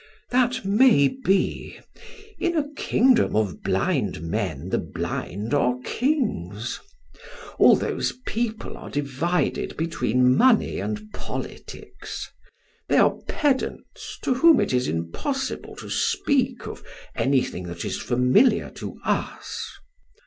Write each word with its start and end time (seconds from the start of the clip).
"That 0.31 0.65
may 0.65 1.07
be. 1.09 1.79
In 2.39 2.57
a 2.57 2.73
kingdom 2.73 3.35
of 3.35 3.61
blind 3.61 4.23
men 4.23 4.69
the 4.69 4.79
blind 4.79 5.53
are 5.53 5.77
kings. 5.83 6.79
All 7.59 7.75
those 7.75 8.11
people 8.25 8.77
are 8.77 8.89
divided 8.89 9.77
between 9.77 10.35
money 10.35 10.79
and 10.79 11.13
politics; 11.13 12.27
they 12.89 12.97
are 12.97 13.13
pedants 13.29 14.17
to 14.23 14.33
whom 14.33 14.59
it 14.59 14.73
is 14.73 14.87
impossible 14.87 15.75
to 15.75 15.89
speak 15.91 16.65
of 16.65 16.83
anything 17.15 17.65
that 17.67 17.85
is 17.85 18.01
familiar 18.01 18.71
to 18.71 18.97
us. 19.05 19.67